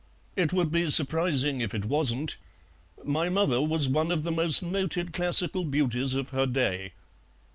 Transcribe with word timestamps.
"It 0.35 0.51
would 0.51 0.71
be 0.71 0.89
surprising 0.89 1.61
if 1.61 1.75
it 1.75 1.85
wasn't. 1.85 2.37
My 3.03 3.29
mother 3.29 3.61
was 3.61 3.87
one 3.87 4.11
of 4.11 4.23
the 4.23 4.31
most 4.31 4.63
noted 4.63 5.13
classical 5.13 5.63
beauties 5.63 6.15
of 6.15 6.29
her 6.29 6.47
day." 6.47 6.93